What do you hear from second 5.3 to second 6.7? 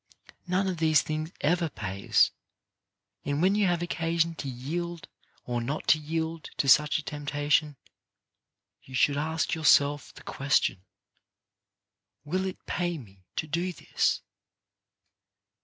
or not to yield to